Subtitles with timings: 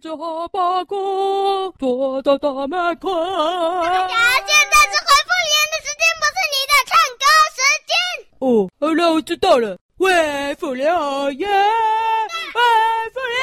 [0.00, 3.10] 着哈巴狗，躲到大门口。
[3.82, 4.14] 大家
[4.46, 7.92] 现在是回复留言的时间，不是你的唱歌时间。
[8.38, 8.48] 哦，
[8.80, 9.76] 好了，我知道了。
[9.98, 10.08] 回
[10.54, 10.86] 复留
[11.32, 11.50] 言，
[12.54, 12.60] 回
[13.12, 13.36] 复留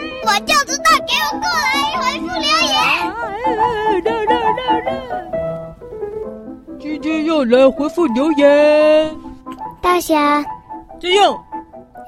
[0.00, 2.72] 言，我就知道，给我过来回复留言。
[3.54, 4.32] 来来来
[4.86, 4.88] 来，
[6.80, 9.14] 今天要来回复留言。
[9.82, 10.42] 大侠，
[10.98, 11.36] 这样，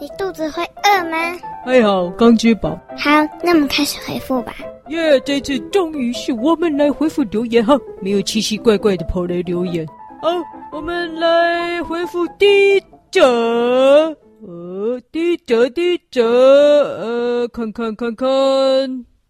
[0.00, 1.38] 你肚子会饿吗？
[1.64, 2.70] 还好，刚吃饱。
[2.96, 3.10] 好，
[3.42, 4.54] 那我们开始回复吧。
[4.88, 9.86] 耶，这次终于是我们来回复留言哈，没有奇奇怪怪的跑来留言。
[10.22, 10.28] 好，
[10.72, 18.28] 我们来回复第一则，呃，第一则，第一则，呃，看看看看，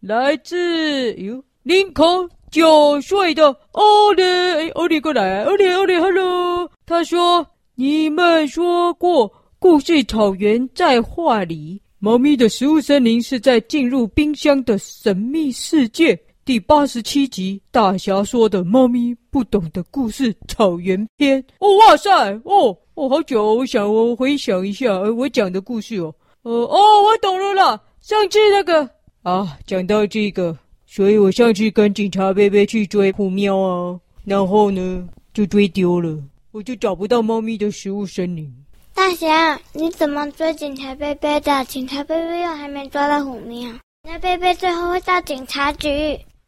[0.01, 11.83] 来自哟，林口九岁的奥利，哎，欧里过来，奥利，奥利，hello，他说，你们说过故事草原在画里。
[12.03, 16.19] 猫咪的食物森林是在进入冰箱的神秘世界。
[16.47, 21.39] 第八十七集，大侠说的猫咪不懂的故事草原篇。
[21.59, 22.11] 哦，哇塞，
[22.45, 27.79] 哦，哦，好久，我想我回想一下，呃，我讲的故事哦，呃，哦，我懂了啦。
[28.01, 28.89] 上次那个
[29.23, 30.57] 啊，讲到这个，
[30.87, 36.19] 所以我上次跟警察贝贝去追虎喵啊，然后呢就追丢了，
[36.51, 38.51] 我就找不到猫咪的食物森林。
[38.95, 41.65] 大侠，你怎么追警察贝贝的？
[41.65, 43.71] 警察贝贝又还没抓到虎喵，
[44.03, 45.89] 那贝贝最后会到警察局。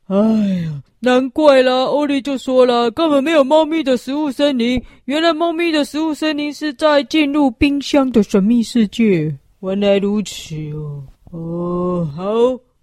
[0.09, 0.17] 哎
[0.65, 4.83] 呀，难怪了，欧里就说了，根本没有猫咪的食物森林。
[5.07, 9.35] 原来猫咪的食物森林是在进入冰箱的神秘世界。
[9.61, 11.03] 原来如此哦。
[11.31, 12.25] 哦，好，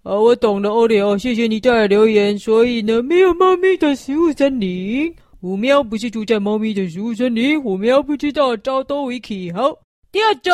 [0.04, 2.38] 好，我懂了，欧里哦，谢谢你带来留言。
[2.40, 5.14] 所以呢，没有猫咪的食物森林。
[5.42, 9.50] 虎喵不是住在猫咪的食物森林，虎喵不知道招多维奇。
[9.54, 9.74] 好，
[10.12, 10.52] 第二则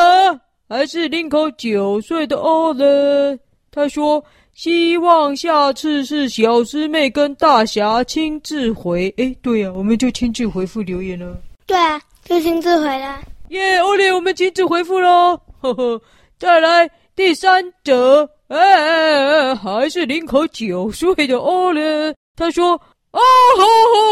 [0.68, 3.40] 还是林口九岁的欧人，
[3.72, 4.22] 他说
[4.54, 9.12] 希望下次是小师妹跟大侠亲自回。
[9.16, 11.36] 诶，对呀、啊，我们就亲自回复留言了。
[11.66, 13.20] 对啊，就亲自回了。
[13.48, 15.36] 耶，欧里，我们亲自回复喽。
[15.62, 16.00] 呵呵，
[16.38, 22.80] 再来第三则，哎哎哎，还是林口九岁的欧人，他说。
[23.16, 23.22] 哦
[23.56, 23.64] 吼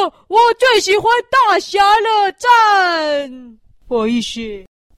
[0.08, 0.12] 吼！
[0.28, 3.58] 我最喜欢大侠了，赞！
[3.86, 4.40] 不好意思，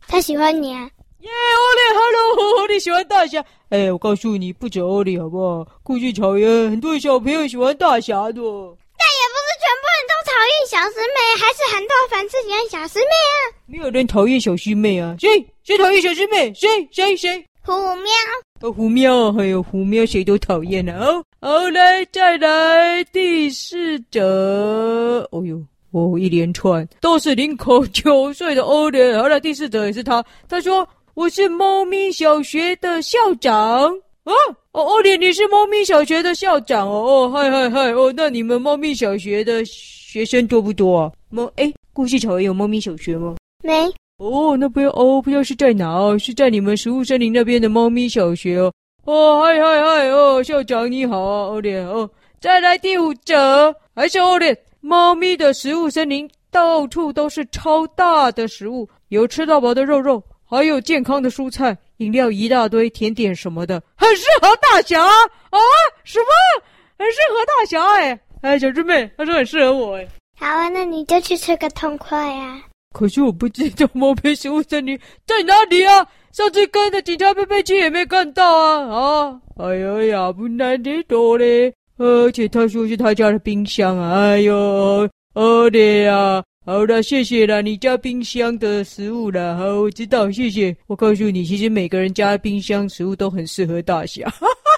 [0.06, 0.88] 他喜欢你啊！
[1.22, 3.44] 耶，欧里，Hello，你喜欢大侠？
[3.70, 5.66] 哎，我告诉你，不止欧利，好不好？
[5.82, 13.58] 故事草原很多小朋友喜欢大侠的，但也不是全部人都讨厌小师妹，还是很多粉丝喜欢小师妹啊！
[13.66, 15.16] 没有人讨厌小师妹啊？
[15.18, 15.44] 谁？
[15.64, 16.54] 谁讨厌小师妹？
[16.54, 16.68] 谁？
[16.92, 17.16] 谁？
[17.16, 17.44] 谁？
[17.64, 18.12] 虎喵。
[18.60, 21.24] 哦，虎喵，还有虎喵，谁都讨厌啊哦。
[21.40, 23.76] 好，来，再来第四
[24.10, 25.26] 则。
[25.30, 25.60] 哦呦，
[25.92, 29.18] 哦，一连串都是林口九岁的欧连。
[29.18, 30.24] 好了，第四者也是他。
[30.48, 34.32] 他说：“我是猫咪小学的校长。”啊，
[34.72, 37.28] 哦，欧连，你是猫咪小学的校长哦。
[37.28, 41.12] 哦，嗨嗨嗨，哦，那你们猫咪小学的学生多不多啊？
[41.30, 43.36] 猫，哎，故事草原有猫咪小学吗？
[43.62, 43.72] 没。
[44.18, 48.72] 哦，那不要哦，不知道是在哪哦，是在你们食物森林那边的猫咪小学哦。
[49.04, 52.10] 哦，嗨嗨嗨，哦，校长你好啊，欧连哦。
[52.40, 54.56] 再来第五则，还是欧连。
[54.80, 65.58] 猫咪的食物森林到处都是超大的食物，有吃到饱的肉肉，还有健康的蔬菜、饮料一大堆，甜点什么的，很适合大侠啊！
[66.04, 66.62] 什么？
[66.98, 68.20] 很适合大侠哎！
[68.42, 70.06] 哎，小师妹，他说很适合我哎。
[70.38, 72.62] 好啊，那你就去吃个痛快呀。
[72.94, 76.06] 可是我不知道猫咪食物森林在哪里啊！
[76.32, 78.84] 上次跟着警察贝贝去也没看到啊！
[78.86, 81.74] 啊，哎呀呀，不难得多嘞！
[81.98, 84.12] 而且他说是他家的冰箱啊！
[84.12, 90.76] 哎呦，好的呀，好了，谢谢了，你家冰箱的食物了，好，我知道，谢谢。
[90.86, 94.28] 我告诉你，其实每个人家冰箱食物都很适合大侠。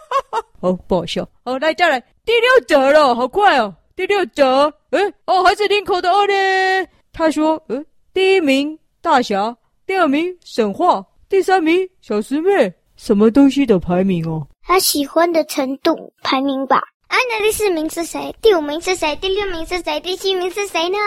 [0.61, 1.29] 好，不好笑。
[1.45, 3.75] 好，来再来第六则了，好快哦！
[3.97, 6.89] 第六则，哎，哦，还是林口的哦嘞。
[7.13, 7.85] 他说，嗯。
[8.15, 14.45] 第一名大侠，第二名神话，第三名小师妹，什么东西的排名哦？
[14.63, 16.81] 他喜欢的程度排名吧。
[17.09, 18.35] 啊，那第四名是谁？
[18.43, 19.17] 第五名是谁？
[19.17, 19.99] 第六名是谁？
[20.01, 20.99] 第七名是谁呢？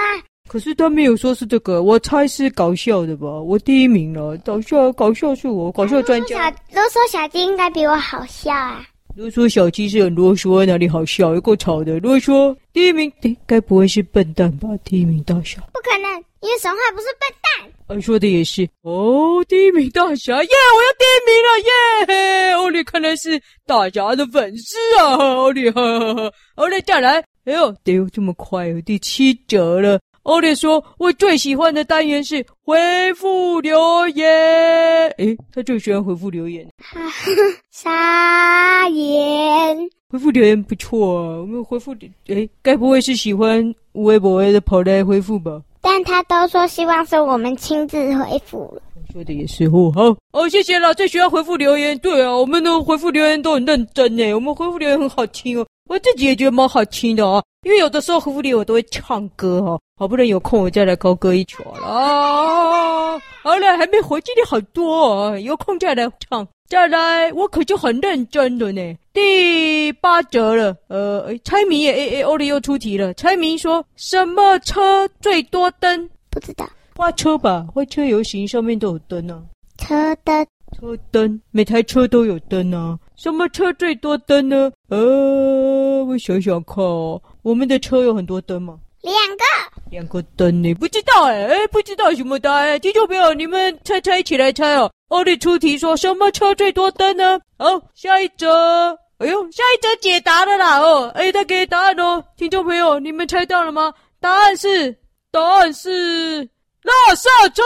[0.50, 3.28] 可是他没有说是这个，我猜是搞笑的吧？
[3.28, 6.52] 我第一名了，搞笑，搞笑是我，搞笑专家。
[6.74, 8.84] 都说小鸡应该比我好笑啊。
[9.16, 11.34] 如果说小鸡是很啰嗦，哪里好笑？
[11.36, 12.00] 又够吵的。
[12.00, 13.12] 如果说第一名，
[13.46, 14.68] 该不会是笨蛋吧？
[14.84, 16.12] 第一名大侠，不可能，
[16.42, 17.72] 因为神话不是笨蛋。
[17.92, 18.68] 啊，说的也是。
[18.84, 20.50] 哦，第一名大侠，耶！
[20.76, 21.60] 我要第一名了，
[22.08, 22.54] 耶！
[22.54, 26.32] 奥利看来是大侠的粉丝啊，欧里，哈哈哈。
[26.56, 30.00] 欧里再来，哎呦，得有这么快哦，第七折了。
[30.24, 36.66] 奥利说：“我最喜欢的单元是回复留言。”诶，他最喜欢回复留言。
[36.78, 37.32] 哈哈，
[37.72, 39.78] 傻眼。
[40.10, 41.40] 回复留言不错啊。
[41.40, 41.94] 我们回复，
[42.28, 45.62] 诶，该不会是喜欢微博的跑来回复吧？
[45.82, 48.82] 但他都说希望是我们亲自回复了。
[49.12, 51.98] 说的也是哦，好哦，谢谢啦，最喜欢回复留言。
[52.00, 57.44] 对啊，我们的回复留言都很认真呢，我们回复留言很好听哦，我自己也觉得蛮好听的啊。
[57.64, 63.20] 因为有的时候回复留言我都会唱歌哈、哦，好不容易有空我再来高歌一曲啦。
[63.44, 66.48] 好了，还没回，今天好多啊，有空再来唱。
[66.72, 68.96] 再来，我可就很认真了呢。
[69.12, 73.14] 第八折了，呃，猜谜也，诶诶，欧里又出题了。
[73.16, 76.10] 猜谜说什么车最多灯？
[76.30, 76.66] 不知道。
[76.96, 79.44] 花车吧，花车游行上面都有灯呢、啊。
[79.80, 80.48] 车灯，
[80.80, 82.98] 车灯，每台车都有灯啊。
[83.18, 84.72] 什么车最多灯呢？
[84.88, 88.80] 呃，我想想看哦，我们的车有很多灯吗？
[89.02, 89.44] 两个，
[89.90, 90.74] 两个灯你？
[90.74, 92.80] 不知道哎，哎，不知道什么答案。
[92.80, 94.90] 听众朋友，你们猜猜，一起来猜哦。
[95.12, 97.38] 奥利出题说什么车最多灯呢？
[97.58, 98.98] 好，下一则。
[99.18, 101.12] 哎呦，下一则解答了啦哦。
[101.14, 102.24] 哎，他给答案哦。
[102.38, 103.94] 听众朋友，你们猜到了吗？
[104.22, 104.98] 答案是，
[105.30, 106.48] 答案是。
[106.84, 107.62] 垃圾车，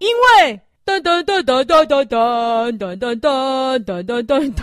[0.00, 4.62] 因为噔噔噔噔噔噔噔噔噔噔噔噔噔。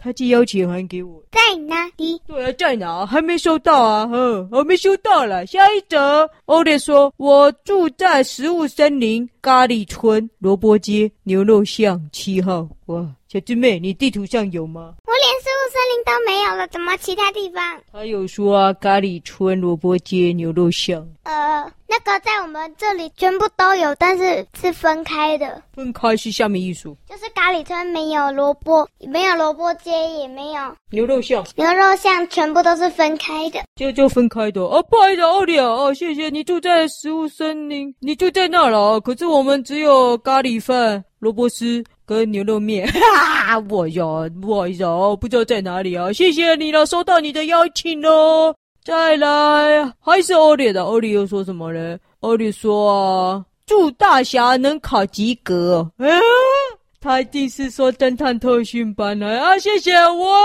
[0.00, 2.20] 他寄邀请函给我，在哪里？
[2.26, 3.04] 对啊，在哪？
[3.04, 4.06] 还没收到啊！
[4.06, 5.44] 哼，还没收到了。
[5.44, 14.94] 下一则，欧烈说：“我住在食物森林咖喱村萝卜街牛肉巷七号。”哇，小师妹，你地图上有吗？
[15.04, 17.62] 我连食物森林都没有了，怎么其他地方？
[17.92, 21.06] 他有说啊，咖喱村萝卜街牛肉巷。
[21.24, 21.70] 呃。
[21.90, 25.62] 那个在我们这里全部都有，但是是分开的。
[25.74, 30.60] 分开是下面一组，就是咖喱村没有萝卜，没有萝卜街，也没有
[30.90, 31.42] 牛肉巷。
[31.56, 34.60] 牛肉巷全部都是分开的，就就分开的。
[34.60, 39.00] 哦，不好意思，奥利亚，哦，谢谢你住在食物森林，你住在那了。
[39.00, 42.86] 可是我们只有咖喱饭、萝卜丝跟牛肉面。
[43.14, 44.04] 哈哈，我呀，
[44.40, 46.12] 不好意思哦，不知道在哪里啊。
[46.12, 48.54] 谢谢你了，收到你的邀请喽。
[48.84, 50.84] 再来，还是欧里的。
[50.84, 51.98] 欧里又说什么呢？
[52.20, 55.90] 欧里说啊，祝大侠能考及格。
[55.98, 56.08] 嗯，
[57.00, 59.58] 他一定是说侦探特训班来啊。
[59.58, 60.36] 谢谢，我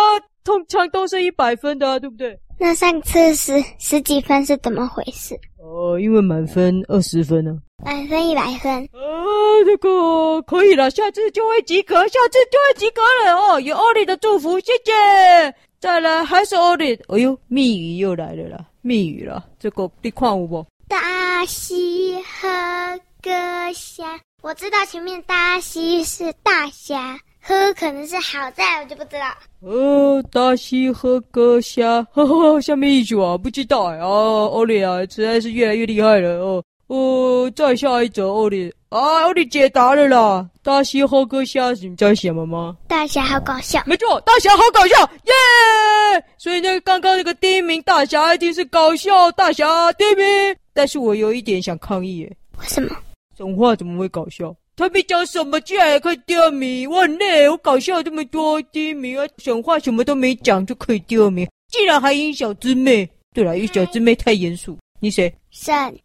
[0.44, 2.38] 通常都是一百分的啊，对不对？
[2.60, 5.36] 那上次十十几分是怎么回事？
[5.60, 7.57] 哦，因为满分二十分呢。
[7.86, 8.84] 满分一百分。
[8.94, 13.60] 哦，这个可以了，下次就会及格，下次就会及格了哦。
[13.60, 15.56] 有欧利的祝福，谢谢。
[15.80, 18.66] 再来还是奥利，哎呦，密语又来了啦！
[18.82, 20.66] 密语了，这个你看有无？
[20.88, 23.32] 大西和个
[23.74, 29.26] 虾，我知道前面大西是大虾，喝可能是好在，我就不知道。
[29.60, 33.98] 哦，大西和个虾，呵呵，下面一句啊，不知道哎。
[33.98, 36.64] 哦，奥利啊，实在是越来越厉害了哦。
[36.94, 38.72] 哦，再下一则奥利。
[38.90, 39.25] 啊！
[39.25, 40.48] 我你解答了啦！
[40.62, 42.45] 大侠好搞笑，是你在什么？
[42.45, 42.78] 吗？
[42.88, 46.24] 大侠好搞笑，没错，大侠好搞笑，耶！
[46.38, 50.56] 所以那个刚刚那个第一名大侠一定是搞笑大侠第一名。
[50.72, 52.32] 但是我有一点想抗议，耶。
[52.60, 52.96] 为什么？
[53.36, 54.56] 神话怎么会搞笑？
[54.75, 59.25] 他没讲什么，居然也可以第二名，我很累，我搞笑这么多，第一名啊！
[59.39, 63.10] 神话什么都没讲就可以第二名，竟然还赢小师妹。
[63.34, 64.77] 对了，因为小师妹太严肃。
[65.00, 65.34] 你谁？
[65.50, 66.00] 神。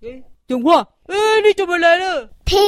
[0.48, 0.74] 诶等会，
[1.08, 1.14] 哎，
[1.44, 2.26] 你怎么来了？
[2.46, 2.58] 听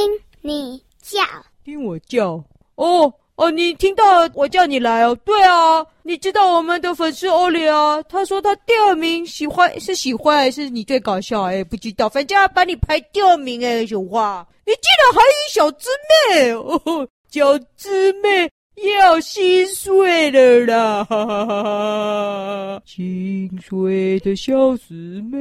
[0.43, 1.19] 你叫，
[1.65, 2.43] 听我叫。
[2.75, 5.15] 哦哦，你听到我叫你来哦？
[5.25, 8.03] 对啊，你知道我们的粉丝欧里啊？
[8.03, 11.45] 他说他第二名喜欢是喜欢还是你最搞笑？
[11.45, 15.89] 哎，不知道，反正要把你排第二名哎，小花，你竟然还有小姊
[16.29, 18.51] 妹哦，小姊妹。
[18.77, 21.05] 要心碎了啦！
[21.05, 24.95] 哈哈哈哈，心碎的小师
[25.31, 25.37] 妹，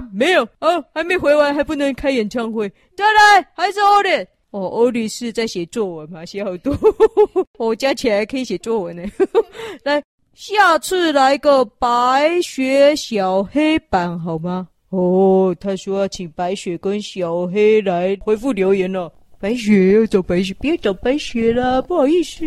[0.14, 2.66] 没有哦，还没回完，还不能开演唱会。
[2.96, 4.08] 再来，还是欧里
[4.52, 6.74] 哦，欧里是在写作文嘛，写好多，
[7.58, 9.02] 我加起来可以写作文呢。
[9.84, 10.02] 来，
[10.34, 14.68] 下次来个白雪小黑版好吗？
[14.90, 19.12] 哦，他说要请白雪跟小黑来回复留言了。
[19.42, 22.46] 白雪要找白雪，别找白雪了，不好意思。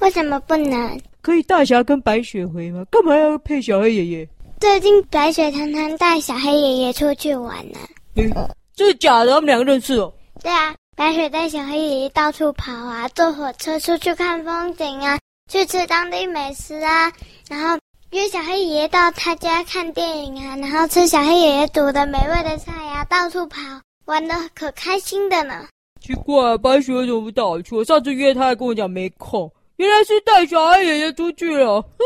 [0.00, 1.00] 为什么不能？
[1.20, 2.84] 可以大侠跟白雪回吗？
[2.90, 4.28] 干嘛要配小黑爷爷？
[4.58, 7.86] 最近白雪常常带小黑爷爷出去玩呢、啊。
[8.16, 8.28] 嗯，
[8.74, 10.12] 这是假的，他们两个认识哦。
[10.42, 17.12] 对啊，白雪带小黑爷爷到处跑啊，坐火车出去看风景啊，去吃当地美食啊，
[17.48, 17.78] 然后
[18.10, 23.60] 约小黑爷爷到他家看电影啊，然后吃小黑爷爷煮的美味的菜呀、啊，到处跑，
[24.06, 25.68] 玩的可开心的呢。
[26.02, 27.84] 奇怪，白雪怎么不带我去？
[27.84, 31.80] 上次约他还跟我讲没空，原来是带小黑爷爷出去了。
[31.80, 32.04] 哼，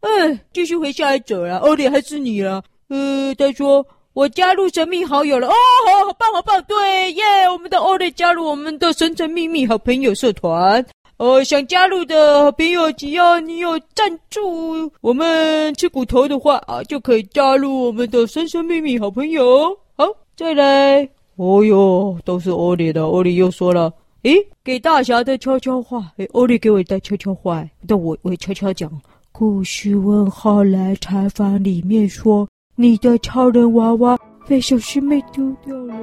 [0.00, 2.62] 哎，继续回下一则了，欧里还是你了。
[2.88, 3.84] 呃，他说。
[4.12, 5.52] 我加入神秘好友了哦，
[5.86, 6.60] 好，好棒，好棒！
[6.64, 10.84] 对耶，我们的欧蕾加入我们的神神秘秘好朋友社团。
[11.18, 19.78] 呃，想加入的好朋友，只要你有赞助我们吃骨头的话啊，就可以加入我们的神神秘秘好朋友。
[19.96, 21.08] 好，再来。
[21.40, 23.06] 哦哟，都是欧里的。
[23.06, 23.90] 欧里又说了，
[24.24, 26.12] 诶，给大侠的悄悄话。
[26.18, 28.90] 诶，欧里给我带悄悄话，但我我悄悄讲。
[29.32, 32.46] 故事问号来采访里面说。
[32.76, 35.94] 你的超人娃娃被小师妹丢掉了，